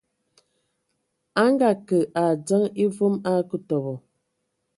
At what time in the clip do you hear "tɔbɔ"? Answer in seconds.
3.67-3.93